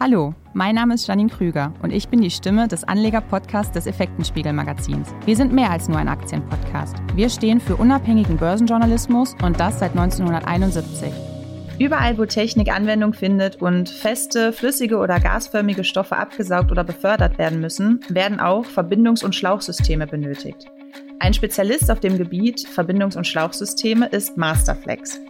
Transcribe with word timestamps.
Hallo, 0.00 0.34
mein 0.54 0.74
Name 0.74 0.94
ist 0.94 1.06
Janine 1.06 1.30
Krüger 1.30 1.72
und 1.80 1.92
ich 1.92 2.08
bin 2.08 2.20
die 2.20 2.30
Stimme 2.30 2.66
des 2.66 2.82
Anleger-Podcasts 2.82 3.72
des 3.72 3.86
Effektenspiegel-Magazins. 3.86 5.14
Wir 5.24 5.36
sind 5.36 5.52
mehr 5.52 5.70
als 5.70 5.88
nur 5.88 5.98
ein 5.98 6.08
Aktienpodcast. 6.08 6.96
Wir 7.14 7.30
stehen 7.30 7.60
für 7.60 7.76
unabhängigen 7.76 8.36
Börsenjournalismus 8.36 9.36
und 9.42 9.60
das 9.60 9.78
seit 9.78 9.92
1971. 9.92 11.12
Überall, 11.78 12.18
wo 12.18 12.24
Technik 12.24 12.74
Anwendung 12.74 13.14
findet 13.14 13.62
und 13.62 13.88
feste, 13.88 14.52
flüssige 14.52 14.98
oder 14.98 15.20
gasförmige 15.20 15.84
Stoffe 15.84 16.16
abgesaugt 16.16 16.72
oder 16.72 16.82
befördert 16.82 17.38
werden 17.38 17.60
müssen, 17.60 18.00
werden 18.08 18.40
auch 18.40 18.64
Verbindungs- 18.66 19.24
und 19.24 19.36
Schlauchsysteme 19.36 20.08
benötigt. 20.08 20.66
Ein 21.20 21.34
Spezialist 21.34 21.90
auf 21.90 22.00
dem 22.00 22.18
Gebiet 22.18 22.66
Verbindungs- 22.66 23.16
und 23.16 23.28
Schlauchsysteme 23.28 24.06
ist 24.06 24.36
Masterflex. 24.36 25.20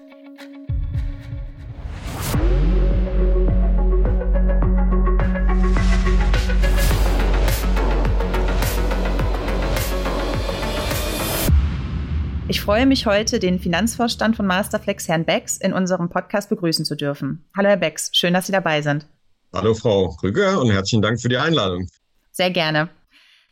Freue 12.64 12.86
mich 12.86 13.04
heute, 13.04 13.40
den 13.40 13.58
Finanzvorstand 13.58 14.36
von 14.36 14.46
Masterflex, 14.46 15.06
Herrn 15.06 15.26
Becks, 15.26 15.58
in 15.58 15.74
unserem 15.74 16.08
Podcast 16.08 16.48
begrüßen 16.48 16.86
zu 16.86 16.96
dürfen. 16.96 17.44
Hallo, 17.54 17.68
Herr 17.68 17.76
Becks, 17.76 18.08
schön, 18.14 18.32
dass 18.32 18.46
Sie 18.46 18.52
dabei 18.52 18.80
sind. 18.80 19.06
Hallo, 19.52 19.74
Frau 19.74 20.16
Krüger, 20.18 20.58
und 20.62 20.70
herzlichen 20.70 21.02
Dank 21.02 21.20
für 21.20 21.28
die 21.28 21.36
Einladung. 21.36 21.90
Sehr 22.32 22.50
gerne. 22.50 22.88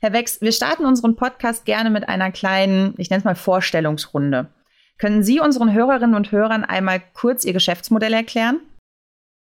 Herr 0.00 0.12
Becks, 0.12 0.40
wir 0.40 0.50
starten 0.50 0.86
unseren 0.86 1.14
Podcast 1.14 1.66
gerne 1.66 1.90
mit 1.90 2.08
einer 2.08 2.32
kleinen, 2.32 2.94
ich 2.96 3.10
nenne 3.10 3.18
es 3.18 3.24
mal 3.26 3.34
Vorstellungsrunde. 3.34 4.48
Können 4.96 5.22
Sie 5.22 5.40
unseren 5.40 5.74
Hörerinnen 5.74 6.16
und 6.16 6.32
Hörern 6.32 6.64
einmal 6.64 7.02
kurz 7.12 7.44
Ihr 7.44 7.52
Geschäftsmodell 7.52 8.14
erklären? 8.14 8.60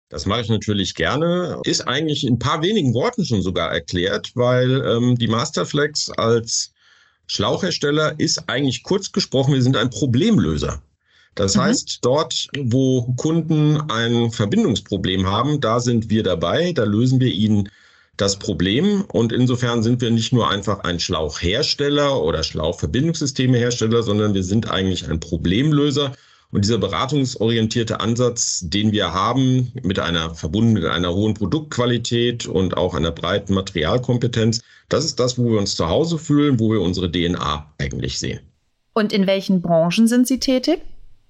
Das 0.09 0.25
mache 0.25 0.41
ich 0.41 0.49
natürlich 0.49 0.95
gerne. 0.95 1.61
Ist 1.65 1.87
eigentlich 1.87 2.27
in 2.27 2.37
ein 2.37 2.39
paar 2.39 2.63
wenigen 2.63 2.95
Worten 2.95 3.27
schon 3.27 3.43
sogar 3.43 3.71
erklärt, 3.71 4.33
weil 4.35 4.83
ähm, 4.87 5.17
die 5.17 5.29
Masterflex 5.29 6.09
als 6.09 6.73
Schlauchhersteller 7.27 8.19
ist 8.19 8.49
eigentlich 8.49 8.83
kurz 8.83 9.13
gesprochen, 9.13 9.55
wir 9.55 9.63
sind 9.63 9.77
ein 9.77 9.91
Problemlöser. 9.91 10.83
Das 11.35 11.57
mhm. 11.57 11.61
heißt, 11.63 11.99
dort, 12.03 12.49
wo 12.59 13.03
Kunden 13.17 13.81
ein 13.91 14.31
Verbindungsproblem 14.31 15.27
haben, 15.27 15.61
da 15.61 15.81
sind 15.81 16.11
wir 16.11 16.23
dabei, 16.23 16.73
da 16.73 16.85
lösen 16.85 17.21
wir 17.21 17.33
ihnen 17.33 17.71
das 18.17 18.39
Problem. 18.39 19.05
Und 19.09 19.33
insofern 19.33 19.83
sind 19.83 20.01
wir 20.01 20.11
nicht 20.11 20.33
nur 20.33 20.51
einfach 20.51 20.81
ein 20.81 21.01
Schlauchhersteller 21.01 22.23
oder 22.23 22.43
Schlauchverbindungssystemehersteller, 22.43 24.03
sondern 24.03 24.35
wir 24.35 24.45
sind 24.45 24.71
eigentlich 24.71 25.09
ein 25.09 25.21
Problemlöser. 25.21 26.13
Und 26.53 26.67
dieser 26.67 26.77
beratungsorientierte 26.77 28.01
Ansatz, 28.01 28.61
den 28.63 28.93
wir 28.93 29.15
haben, 29.15 29.73
mit 29.83 29.99
einer 29.99 30.35
verbunden 30.35 30.75
mit 30.75 30.85
einer 30.85 31.15
hohen 31.15 31.33
Produktqualität 31.33 32.47
und 32.47 32.77
auch 32.77 32.95
einer 32.95 33.11
breiten 33.11 33.55
Materialkompetenz, 33.55 34.61
das 34.91 35.07
ist 35.07 35.19
das, 35.19 35.39
wo 35.39 35.51
wir 35.51 35.59
uns 35.59 35.75
zu 35.77 35.89
Hause 35.89 36.19
fühlen, 36.19 36.61
wo 36.61 36.71
wir 36.71 36.83
unsere 36.83 37.11
DNA 37.11 37.73
eigentlich 37.79 38.19
sehen. 38.19 38.41
Und 38.93 39.15
in 39.15 39.27
welchen 39.27 39.63
Branchen 39.63 40.07
sind 40.07 40.29
Sie 40.29 40.39
tätig? 40.39 40.83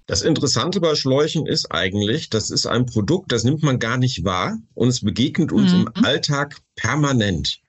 Das 0.06 0.22
Interessante 0.22 0.80
bei 0.80 0.96
Schläuchen 0.96 1.46
ist 1.46 1.70
eigentlich, 1.70 2.28
das 2.28 2.50
ist 2.50 2.66
ein 2.66 2.86
Produkt, 2.86 3.30
das 3.30 3.44
nimmt 3.44 3.62
man 3.62 3.78
gar 3.78 3.98
nicht 3.98 4.24
wahr 4.24 4.58
und 4.74 4.88
es 4.88 5.02
begegnet 5.02 5.52
uns 5.52 5.72
mhm. 5.72 5.88
im 5.94 6.04
Alltag 6.04 6.56
permanent 6.74 7.61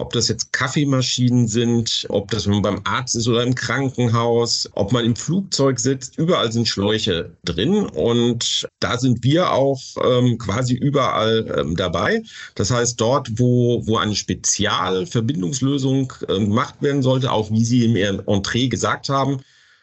ob 0.00 0.12
das 0.12 0.28
jetzt 0.28 0.52
Kaffeemaschinen 0.52 1.46
sind, 1.46 2.06
ob 2.08 2.30
das 2.30 2.46
man 2.46 2.62
beim 2.62 2.80
Arzt 2.84 3.14
ist 3.16 3.28
oder 3.28 3.42
im 3.42 3.54
Krankenhaus, 3.54 4.68
ob 4.72 4.92
man 4.92 5.04
im 5.04 5.14
Flugzeug 5.14 5.78
sitzt, 5.78 6.18
überall 6.18 6.50
sind 6.50 6.66
Schläuche 6.66 7.30
drin 7.44 7.86
und 7.86 8.66
da 8.80 8.98
sind 8.98 9.22
wir 9.22 9.52
auch 9.52 9.80
ähm, 10.02 10.38
quasi 10.38 10.74
überall 10.74 11.54
ähm, 11.58 11.76
dabei. 11.76 12.22
Das 12.54 12.70
heißt, 12.70 13.00
dort, 13.00 13.28
wo, 13.38 13.86
wo 13.86 13.98
eine 13.98 14.16
Spezialverbindungslösung 14.16 16.12
ähm, 16.28 16.48
gemacht 16.48 16.76
werden 16.80 17.02
sollte, 17.02 17.30
auch 17.30 17.50
wie 17.50 17.64
Sie 17.64 17.84
im 17.84 17.96
Entree 18.26 18.68
gesagt 18.68 19.08
haben, 19.08 19.40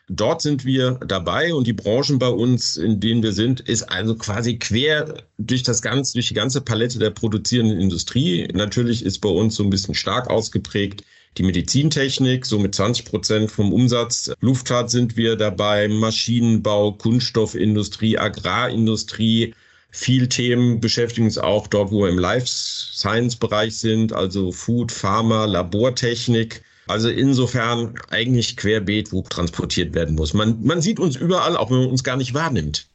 Dort 0.10 0.42
sind 0.42 0.64
wir 0.64 0.92
dabei 1.06 1.54
und 1.54 1.68
die 1.68 1.74
Branchen 1.74 2.18
bei 2.18 2.30
uns, 2.30 2.78
in 2.78 3.02
denen 3.02 3.22
wir 3.24 3.34
sind, 3.34 3.60
ist 3.62 3.84
also 3.84 4.16
quasi 4.16 4.58
quer 4.58 5.24
durch 5.38 5.64
das 5.64 5.82
ganze, 5.82 6.14
durch 6.14 6.30
die 6.30 6.34
ganze 6.34 6.62
Palette 6.62 6.98
der 6.98 7.10
produzierenden 7.10 7.80
Industrie. 7.80 8.48
Natürlich 8.54 9.04
ist 9.04 9.20
bei 9.20 9.30
uns 9.30 9.56
so 9.56 9.64
ein 9.64 9.70
bisschen 9.70 9.96
stark 9.96 10.30
ausgeprägt 10.30 11.04
die 11.38 11.44
Medizintechnik, 11.44 12.46
so 12.46 12.58
mit 12.58 12.74
20 12.74 13.06
Prozent 13.06 13.52
vom 13.52 13.72
Umsatz. 13.72 14.32
Luftfahrt 14.40 14.90
sind 14.90 15.18
wir 15.18 15.36
dabei, 15.36 15.88
Maschinenbau, 15.88 16.94
Kunststoffindustrie, 16.94 18.18
Agrarindustrie. 18.18 19.54
Viel 19.92 20.28
Themen 20.28 20.80
beschäftigen 20.80 21.26
uns 21.26 21.38
auch 21.38 21.68
dort, 21.68 21.92
wo 21.92 22.04
wir 22.04 22.10
im 22.10 22.20
Life 22.20 22.48
Science 22.48 23.36
Bereich 23.36 23.78
sind, 23.78 24.14
also 24.14 24.52
Food, 24.52 24.92
Pharma, 24.92 25.46
Labortechnik. 25.46 26.64
Also 26.88 27.10
insofern 27.10 27.96
eigentlich 28.10 28.58
querbeet, 28.58 29.12
wo 29.12 29.22
transportiert 29.22 29.94
werden 29.94 30.16
muss. 30.16 30.34
Man, 30.34 30.64
man 30.64 30.82
sieht 30.82 31.00
uns 31.00 31.16
überall, 31.16 31.58
auch 31.58 31.70
wenn 31.70 31.80
man 31.80 31.90
uns 31.90 32.04
gar 32.04 32.18
nicht 32.18 32.34
wahrnimmt. 32.34 32.88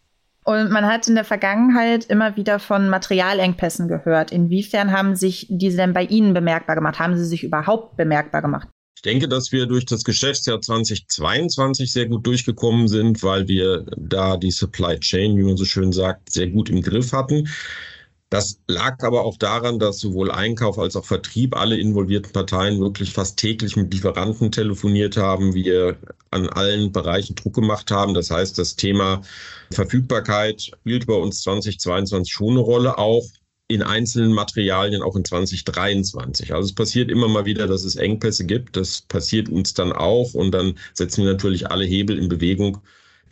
Und 0.45 0.73
man 0.73 0.87
hat 0.87 1.07
in 1.07 1.15
der 1.15 1.25
Vergangenheit 1.25 2.05
immer 2.07 2.37
wieder 2.37 2.59
von 2.59 2.89
Materialengpässen 2.89 3.87
gehört. 3.87 4.33
Inwiefern 4.33 4.91
haben 4.91 5.15
sich 5.15 5.47
diese 5.49 5.77
denn 5.77 5.93
bei 5.93 6.05
Ihnen 6.05 6.35
bemerkbar 6.35 6.75
gemacht? 6.75 6.99
Haben 6.99 7.17
sie 7.17 7.25
sich 7.25 7.45
überhaupt 7.45 7.97
bemerkbar 7.97 8.43
gemacht? 8.43 8.69
Ich 8.97 9.03
denke, 9.03 9.29
dass 9.29 9.53
wir 9.53 9.67
durch 9.67 9.85
das 9.85 10.05
Geschäftsjahr 10.05 10.61
2022 10.61 11.93
sehr 11.93 12.07
gut 12.07 12.27
durchgekommen 12.27 12.89
sind, 12.89 13.23
weil 13.23 13.49
wir 13.49 13.85
da 13.97 14.37
die 14.37 14.51
Supply 14.51 14.99
Chain, 14.99 15.37
wie 15.37 15.43
man 15.43 15.57
so 15.57 15.65
schön 15.65 15.93
sagt, 15.93 16.33
sehr 16.33 16.49
gut 16.49 16.71
im 16.71 16.83
Griff 16.83 17.13
hatten. 17.13 17.49
Das 18.33 18.59
lag 18.67 19.03
aber 19.03 19.27
auch 19.27 19.37
daran, 19.37 19.79
dass 19.79 19.99
sowohl 19.99 20.31
Einkauf 20.31 20.79
als 20.79 20.97
auch 20.97 21.05
Vertrieb 21.05 21.55
alle 21.55 21.77
involvierten 21.77 22.33
Parteien 22.33 22.81
wirklich 22.81 23.13
fast 23.13 23.37
täglich 23.39 23.77
mit 23.77 23.93
Lieferanten 23.93 24.51
telefoniert 24.51 25.19
haben, 25.19 25.53
wir 25.53 25.99
an 26.31 26.49
allen 26.49 26.93
Bereichen 26.93 27.35
Druck 27.35 27.53
gemacht 27.53 27.91
haben. 27.91 28.15
Das 28.15 28.31
heißt, 28.31 28.57
das 28.57 28.75
Thema 28.75 29.21
Verfügbarkeit 29.71 30.63
spielt 30.63 31.07
bei 31.07 31.13
uns 31.13 31.43
2022 31.43 32.33
schon 32.33 32.53
eine 32.53 32.61
Rolle, 32.61 32.97
auch 32.97 33.27
in 33.69 33.83
einzelnen 33.83 34.33
Materialien, 34.33 35.03
auch 35.03 35.15
in 35.15 35.27
2023. 35.27 36.55
Also 36.55 36.69
es 36.69 36.75
passiert 36.75 37.11
immer 37.11 37.29
mal 37.29 37.45
wieder, 37.45 37.67
dass 37.67 37.85
es 37.85 37.97
Engpässe 37.97 38.47
gibt. 38.47 38.79
Das 38.79 39.03
passiert 39.03 39.51
uns 39.51 39.75
dann 39.75 39.93
auch 39.93 40.33
und 40.33 40.53
dann 40.53 40.79
setzen 40.95 41.23
wir 41.27 41.33
natürlich 41.33 41.71
alle 41.71 41.85
Hebel 41.85 42.19
in 42.19 42.31
Bewegung, 42.31 42.79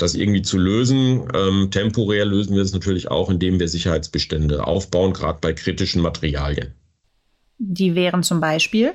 das 0.03 0.15
irgendwie 0.15 0.43
zu 0.43 0.59
lösen. 0.59 1.29
Ähm, 1.35 1.71
temporär 1.71 2.25
lösen 2.25 2.55
wir 2.55 2.63
es 2.63 2.73
natürlich 2.73 3.11
auch, 3.11 3.31
indem 3.31 3.61
wir 3.61 3.69
Sicherheitsbestände 3.69 4.67
aufbauen, 4.67 5.13
gerade 5.13 5.39
bei 5.41 5.53
kritischen 5.53 6.03
Materialien. 6.03 6.75
Die 7.59 7.95
wären 7.95 8.23
zum 8.23 8.41
Beispiel? 8.41 8.95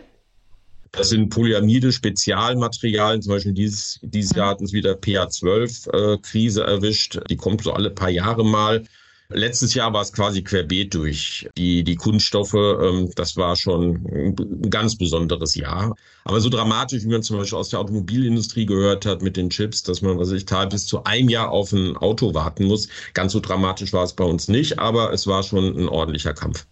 Das 0.92 1.10
sind 1.10 1.30
Polyamide, 1.30 1.92
Spezialmaterialien. 1.92 3.22
Zum 3.22 3.34
Beispiel 3.34 3.54
dieses, 3.54 4.00
dieses 4.02 4.36
Jahr 4.36 4.52
hat 4.52 4.62
uns 4.62 4.74
wieder 4.74 4.94
PA12-Krise 4.94 6.64
äh, 6.64 6.72
erwischt. 6.72 7.20
Die 7.30 7.36
kommt 7.36 7.64
so 7.64 7.74
alle 7.74 7.92
paar 7.92 8.10
Jahre 8.10 8.46
mal. 8.46 8.84
Letztes 9.30 9.74
Jahr 9.74 9.92
war 9.92 10.02
es 10.02 10.14
quasi 10.14 10.44
querbeet 10.44 10.94
durch 10.94 11.50
die, 11.58 11.84
die 11.84 11.96
Kunststoffe. 11.96 12.54
Ähm, 12.54 13.10
das 13.16 13.36
war 13.38 13.56
schon 13.56 14.06
ein 14.06 14.70
ganz 14.70 14.98
besonderes 14.98 15.56
Jahr. 15.56 15.96
Aber 16.26 16.40
so 16.40 16.50
dramatisch, 16.50 17.04
wie 17.04 17.08
man 17.08 17.24
zum 17.24 17.38
Beispiel 17.38 17.58
aus 17.58 17.70
der 17.70 17.80
Automobilindustrie 17.80 18.66
gehört 18.66 19.06
hat 19.06 19.22
mit 19.22 19.36
den 19.36 19.50
Chips, 19.50 19.82
dass 19.84 20.02
man, 20.02 20.20
was 20.20 20.32
ich 20.32 20.46
teil 20.46 20.68
bis 20.68 20.86
zu 20.86 21.04
einem 21.06 21.30
Jahr 21.30 21.50
auf 21.50 21.72
ein 21.72 21.98
Auto 21.98 22.34
warten 22.34 22.66
muss. 22.66 22.88
Ganz 23.14 23.32
so 23.32 23.40
dramatisch 23.40 23.94
war 23.94 24.04
es 24.04 24.14
bei 24.14 24.24
uns 24.24 24.48
nicht, 24.48 24.78
aber 24.78 25.12
es 25.12 25.26
war 25.26 25.42
schon 25.42 25.76
ein 25.76 25.90
ordentlicher 25.90 26.34
Kampf. 26.34 26.68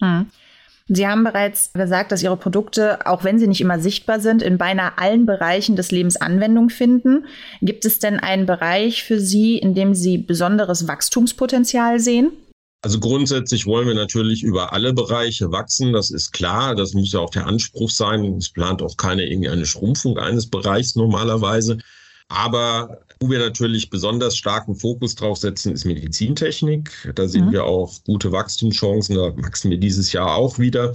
Hm. 0.00 0.26
Sie 0.94 1.08
haben 1.08 1.24
bereits 1.24 1.72
gesagt, 1.72 2.12
dass 2.12 2.22
Ihre 2.22 2.36
Produkte, 2.36 3.06
auch 3.06 3.24
wenn 3.24 3.38
sie 3.38 3.46
nicht 3.46 3.62
immer 3.62 3.80
sichtbar 3.80 4.20
sind, 4.20 4.42
in 4.42 4.58
beinahe 4.58 4.98
allen 4.98 5.24
Bereichen 5.24 5.74
des 5.74 5.90
Lebens 5.90 6.16
Anwendung 6.16 6.68
finden. 6.68 7.24
Gibt 7.62 7.86
es 7.86 7.98
denn 7.98 8.20
einen 8.20 8.44
Bereich 8.44 9.02
für 9.02 9.18
Sie, 9.18 9.56
in 9.56 9.74
dem 9.74 9.94
Sie 9.94 10.18
besonderes 10.18 10.86
Wachstumspotenzial 10.86 11.98
sehen? 11.98 12.32
Also 12.82 13.00
grundsätzlich 13.00 13.64
wollen 13.64 13.86
wir 13.86 13.94
natürlich 13.94 14.42
über 14.42 14.74
alle 14.74 14.92
Bereiche 14.92 15.50
wachsen, 15.50 15.94
das 15.94 16.10
ist 16.10 16.32
klar, 16.32 16.74
das 16.74 16.92
muss 16.92 17.12
ja 17.12 17.20
auch 17.20 17.30
der 17.30 17.46
Anspruch 17.46 17.88
sein. 17.88 18.24
Es 18.36 18.50
plant 18.50 18.82
auch 18.82 18.96
keine 18.98 19.24
irgendeine 19.24 19.64
Schrumpfung 19.64 20.18
eines 20.18 20.50
Bereichs 20.50 20.94
normalerweise. 20.94 21.78
Aber 22.28 22.98
wo 23.22 23.30
wir 23.30 23.38
natürlich 23.38 23.88
besonders 23.88 24.36
starken 24.36 24.74
Fokus 24.74 25.14
drauf 25.14 25.38
setzen, 25.38 25.72
ist 25.72 25.84
Medizintechnik. 25.84 26.90
Da 27.14 27.28
sehen 27.28 27.46
mhm. 27.46 27.52
wir 27.52 27.64
auch 27.64 27.92
gute 28.04 28.32
Wachstumschancen. 28.32 29.14
Da 29.14 29.36
wachsen 29.36 29.70
wir 29.70 29.78
dieses 29.78 30.12
Jahr 30.12 30.34
auch 30.34 30.58
wieder 30.58 30.92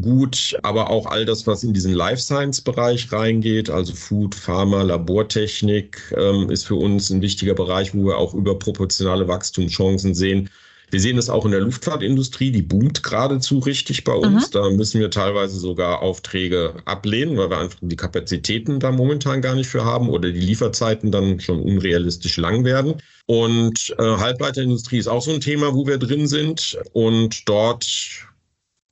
gut, 0.00 0.56
aber 0.62 0.90
auch 0.90 1.06
all 1.06 1.24
das, 1.24 1.46
was 1.46 1.62
in 1.62 1.72
diesen 1.72 1.94
Life 1.94 2.20
Science 2.20 2.60
Bereich 2.60 3.10
reingeht, 3.12 3.70
also 3.70 3.94
Food, 3.94 4.34
Pharma, 4.34 4.82
Labortechnik, 4.82 6.12
ähm, 6.16 6.50
ist 6.50 6.66
für 6.66 6.74
uns 6.74 7.10
ein 7.10 7.22
wichtiger 7.22 7.54
Bereich, 7.54 7.94
wo 7.94 8.06
wir 8.06 8.18
auch 8.18 8.34
überproportionale 8.34 9.28
Wachstumschancen 9.28 10.14
sehen. 10.14 10.50
Wir 10.94 11.00
sehen 11.00 11.18
es 11.18 11.28
auch 11.28 11.44
in 11.44 11.50
der 11.50 11.60
Luftfahrtindustrie, 11.60 12.52
die 12.52 12.62
boomt 12.62 13.02
geradezu 13.02 13.58
richtig 13.58 14.04
bei 14.04 14.12
uns. 14.12 14.46
Mhm. 14.46 14.52
Da 14.52 14.70
müssen 14.70 15.00
wir 15.00 15.10
teilweise 15.10 15.58
sogar 15.58 16.02
Aufträge 16.02 16.74
ablehnen, 16.84 17.36
weil 17.36 17.50
wir 17.50 17.58
einfach 17.58 17.80
die 17.80 17.96
Kapazitäten 17.96 18.78
da 18.78 18.92
momentan 18.92 19.42
gar 19.42 19.56
nicht 19.56 19.66
für 19.66 19.84
haben 19.84 20.08
oder 20.08 20.30
die 20.30 20.38
Lieferzeiten 20.38 21.10
dann 21.10 21.40
schon 21.40 21.60
unrealistisch 21.60 22.36
lang 22.36 22.64
werden. 22.64 23.02
Und 23.26 23.92
äh, 23.98 24.04
Halbleiterindustrie 24.04 24.98
ist 24.98 25.08
auch 25.08 25.22
so 25.22 25.32
ein 25.32 25.40
Thema, 25.40 25.74
wo 25.74 25.84
wir 25.84 25.98
drin 25.98 26.28
sind. 26.28 26.78
Und 26.92 27.48
dort 27.48 27.84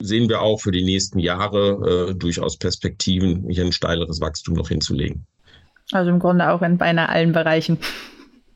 sehen 0.03 0.29
wir 0.29 0.43
auch 0.43 0.61
für 0.61 0.73
die 0.73 0.83
nächsten 0.83 1.21
Jahre 1.21 2.09
äh, 2.11 2.15
durchaus 2.17 2.57
Perspektiven, 2.57 3.49
hier 3.49 3.65
ein 3.65 3.71
steileres 3.71 4.21
Wachstum 4.21 4.57
noch 4.57 4.71
hinzulegen. 4.71 5.25
Also 5.93 6.11
im 6.11 6.19
Grunde 6.19 6.51
auch 6.51 6.63
in 6.63 6.79
beinahe 6.79 7.11
allen 7.11 7.31
Bereichen. 7.31 7.79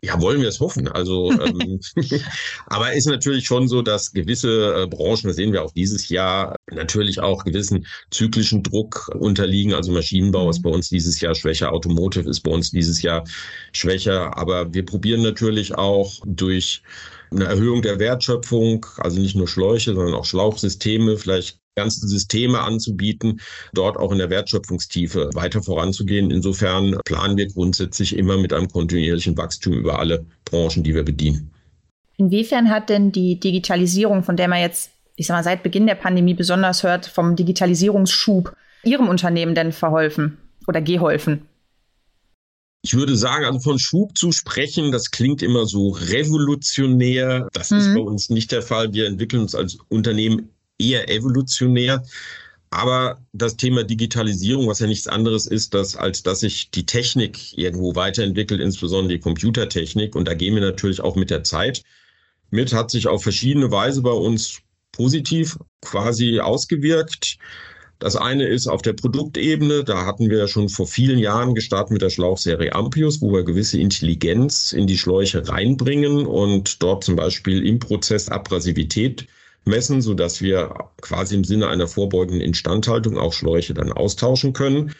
Ja, 0.06 0.20
wollen 0.20 0.41
wir 0.41 0.49
es 0.49 0.61
hoffen. 0.61 0.87
Also, 0.87 1.32
ähm, 1.32 1.81
aber 2.67 2.93
ist 2.93 3.06
natürlich 3.06 3.44
schon 3.44 3.67
so, 3.67 3.82
dass 3.82 4.12
gewisse 4.12 4.82
äh, 4.82 4.87
Branchen, 4.87 5.26
das 5.26 5.37
sehen 5.37 5.53
wir 5.53 5.64
auch 5.64 5.73
dieses 5.73 6.08
Jahr, 6.08 6.55
natürlich 6.70 7.19
auch 7.19 7.43
gewissen 7.43 7.87
zyklischen 8.12 8.62
Druck 8.62 9.11
unterliegen. 9.19 9.75
Also 9.75 9.91
Maschinenbau 9.91 10.49
ist 10.49 10.58
mhm. 10.58 10.62
bei 10.62 10.70
uns 10.70 10.88
dieses 10.88 11.20
Jahr 11.20 11.35
schwächer, 11.35 11.73
Automotive 11.73 12.31
ist 12.31 12.41
bei 12.41 12.53
uns 12.53 12.70
dieses 12.70 13.03
Jahr 13.03 13.25
schwächer. 13.73 14.38
Aber 14.38 14.73
wir 14.73 14.85
probieren 14.85 15.23
natürlich 15.23 15.75
auch 15.75 16.12
durch 16.25 16.82
eine 17.32 17.47
Erhöhung 17.47 17.82
der 17.82 17.99
Wertschöpfung, 17.99 18.87
also 18.99 19.19
nicht 19.20 19.35
nur 19.35 19.49
Schläuche, 19.49 19.93
sondern 19.93 20.14
auch 20.14 20.25
Schlauchsysteme, 20.25 21.17
vielleicht 21.17 21.58
ganze 21.76 22.08
Systeme 22.08 22.61
anzubieten, 22.61 23.40
dort 23.75 23.96
auch 23.99 24.11
in 24.11 24.19
der 24.19 24.31
Wertschöpfungstiefe 24.31 25.31
weiter 25.34 25.62
voranzugehen. 25.62 26.31
Insofern 26.31 26.99
planen 27.05 27.37
wir 27.37 27.46
grundsätzlich 27.46 28.17
immer 28.17 28.38
mit 28.38 28.52
einem 28.52 28.69
kontinuierlichen 28.69 29.37
Wachstum 29.37 29.75
über 29.75 29.99
alle 29.99 30.25
Branchen, 30.46 30.82
die 30.82 30.94
wir 30.94 31.05
bedienen. 31.05 31.50
Inwiefern 32.17 32.70
hat 32.70 32.88
denn 32.88 33.12
die 33.12 33.38
Digitalisierung, 33.38 34.25
von 34.25 34.37
der 34.37 34.49
man 34.49 34.61
jetzt, 34.61 34.90
ich 35.17 35.26
sag 35.26 35.37
mal, 35.37 35.44
seit 35.44 35.62
Beginn 35.62 35.87
der 35.87 35.96
Pandemie 35.96 36.34
besonders 36.34 36.82
hört, 36.82 37.06
vom 37.06 37.37
Digitalisierungsschub 37.37 38.56
Ihrem 38.84 39.08
Unternehmen 39.08 39.55
denn 39.55 39.72
verholfen 39.72 40.38
oder 40.69 40.81
geholfen? 40.81 41.49
Ich 42.82 42.94
würde 42.94 43.17
sagen, 43.17 43.44
also 43.44 43.58
von 43.58 43.81
Schub 43.81 44.17
zu 44.17 44.31
sprechen, 44.31 44.93
das 44.93 45.11
klingt 45.11 45.43
immer 45.43 45.67
so 45.67 45.88
revolutionär. 45.88 47.49
Das 47.52 47.72
mhm. 47.72 47.79
ist 47.79 47.94
bei 47.94 48.00
uns 48.00 48.31
nicht 48.31 48.52
der 48.52 48.62
Fall. 48.62 48.93
Wir 48.93 49.06
entwickeln 49.06 49.43
uns 49.43 49.56
als 49.56 49.79
Unternehmen 49.88 50.50
eher 50.78 51.11
evolutionär. 51.11 52.02
Aber 52.70 53.23
das 53.32 53.56
Thema 53.56 53.84
Digitalisierung, 53.84 54.67
was 54.67 54.81
ja 54.81 54.87
nichts 54.87 55.06
anderes 55.06 55.46
ist, 55.46 55.73
dass, 55.73 55.96
als 55.96 56.23
dass 56.23 56.40
sich 56.40 56.70
die 56.70 56.84
Technik 56.84 57.56
irgendwo 57.56 57.94
weiterentwickelt, 57.94 58.61
insbesondere 58.61 59.14
die 59.14 59.20
Computertechnik. 59.20 60.14
Und 60.17 60.26
da 60.26 60.34
gehen 60.34 60.55
wir 60.55 60.62
natürlich 60.62 61.00
auch 61.00 61.17
mit 61.17 61.31
der 61.31 61.44
Zeit 61.44 61.82
mit, 62.50 62.73
hat 62.73 62.90
sich 62.90 63.06
auf 63.06 63.23
verschiedene 63.23 63.70
Weise 63.70 64.02
bei 64.02 64.11
uns 64.11 64.61
positiv 64.93 65.58
quasi 65.81 66.40
ausgewirkt. 66.40 67.38
Das 67.99 68.14
eine 68.14 68.46
ist 68.46 68.67
auf 68.67 68.82
der 68.82 68.93
Produktebene. 68.93 69.84
Da 69.84 70.05
hatten 70.05 70.29
wir 70.29 70.49
schon 70.49 70.69
vor 70.69 70.87
vielen 70.87 71.19
Jahren 71.19 71.55
gestartet 71.55 71.93
mit 71.93 72.02
der 72.02 72.11
Schlauchserie 72.11 72.75
Ampius, 72.75 73.22
wo 73.22 73.32
wir 73.32 73.43
gewisse 73.43 73.79
Intelligenz 73.79 74.72
in 74.72 74.87
die 74.87 74.99
Schläuche 74.99 75.49
reinbringen 75.49 76.26
und 76.26 76.82
dort 76.82 77.05
zum 77.05 77.17
Beispiel 77.17 77.67
im 77.67 77.79
Prozess 77.79 78.29
Abrasivität 78.29 79.26
messen, 79.66 80.00
so 80.00 80.14
dass 80.14 80.40
wir 80.40 80.74
quasi 81.00 81.34
im 81.34 81.44
Sinne 81.44 81.68
einer 81.68 81.88
vorbeugenden 81.88 82.40
Instandhaltung 82.40 83.18
auch 83.18 83.32
Schläuche 83.32 83.74
dann 83.74 83.92
austauschen 83.92 84.52
können. 84.52 84.94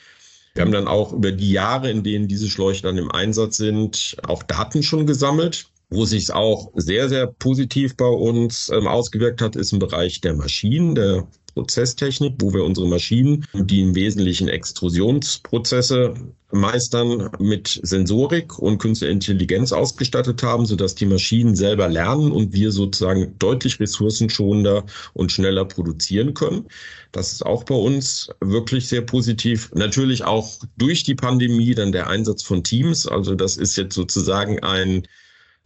Wir 0.55 0.63
haben 0.63 0.73
dann 0.73 0.89
auch 0.89 1.13
über 1.13 1.33
die 1.33 1.53
Jahre, 1.53 1.91
in 1.91 2.03
denen 2.03 2.29
diese 2.29 2.49
Schläuche 2.49 2.83
dann 2.83 2.99
im 2.99 3.11
Einsatz 3.11 3.59
sind, 3.59 4.17
auch 4.27 4.43
Daten 4.43 4.83
schon 4.83 5.07
gesammelt. 5.07 5.69
Wo 5.89 6.05
sich 6.05 6.33
auch 6.33 6.73
sehr, 6.75 7.09
sehr 7.09 7.29
positiv 7.29 7.97
bei 7.97 8.09
uns 8.09 8.71
ähm, 8.71 8.89
ausgewirkt 8.89 9.41
hat, 9.41 9.55
ist 9.55 9.73
im 9.73 9.79
Bereich 9.79 10.21
der 10.21 10.35
Maschinen, 10.35 10.97
der 10.97 11.29
Prozesstechnik, 11.57 12.35
wo 12.39 12.53
wir 12.53 12.65
unsere 12.65 12.87
Maschinen, 12.87 13.47
die 13.55 13.81
im 13.81 13.95
Wesentlichen 13.95 14.47
Extrusionsprozesse 14.47 16.13
meistern, 16.53 17.31
mit 17.39 17.81
Sensorik 17.83 18.59
und 18.59 18.77
künstlicher 18.77 19.11
Intelligenz 19.11 19.73
ausgestattet 19.73 20.43
haben, 20.43 20.67
sodass 20.67 20.95
die 20.95 21.07
Maschinen 21.07 21.57
selber 21.57 21.89
lernen 21.89 22.31
und 22.31 22.53
wir 22.53 22.73
sozusagen 22.73 23.35
deutlich 23.39 23.81
ressourcenschonender 23.81 24.85
und 25.15 25.33
schneller 25.33 25.65
produzieren 25.65 26.35
können. 26.35 26.67
Das 27.13 27.33
ist 27.33 27.47
auch 27.47 27.65
bei 27.65 27.75
uns 27.75 28.29
wirklich 28.41 28.87
sehr 28.87 29.01
positiv. 29.01 29.71
Natürlich 29.75 30.25
auch 30.25 30.59
durch 30.77 31.05
die 31.05 31.15
Pandemie 31.15 31.75
dann 31.75 31.91
der 31.91 32.09
Einsatz 32.09 32.43
von 32.43 32.65
Teams. 32.65 33.09
Also 33.09 33.35
das 33.35 33.57
ist 33.57 33.77
jetzt 33.77 33.95
sozusagen 33.95 34.63
ein 34.63 35.07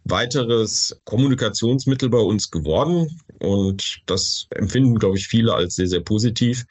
weiteres 0.03 0.99
Kommunikationsmittel 1.05 2.09
bei 2.09 2.19
uns 2.19 2.51
geworden. 2.51 3.19
Und 3.39 4.01
das 4.05 4.47
empfinden, 4.51 4.99
glaube 4.99 5.17
ich, 5.17 5.27
viele 5.27 5.53
als 5.53 5.75
sehr, 5.75 5.87
sehr 5.87 6.01
positiv. 6.01 6.65